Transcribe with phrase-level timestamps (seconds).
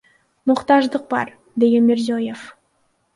[0.47, 1.27] Муктаждык бар,—
[1.59, 2.41] деген Мирзиёев.